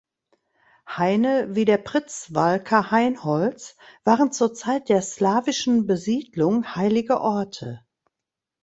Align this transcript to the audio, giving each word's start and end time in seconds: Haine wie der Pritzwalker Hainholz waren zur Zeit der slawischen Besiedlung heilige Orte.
Haine 0.87 1.49
wie 1.55 1.63
der 1.63 1.77
Pritzwalker 1.77 2.89
Hainholz 2.89 3.77
waren 4.03 4.31
zur 4.31 4.51
Zeit 4.51 4.89
der 4.89 5.03
slawischen 5.03 5.85
Besiedlung 5.85 6.73
heilige 6.73 7.21
Orte. 7.21 7.85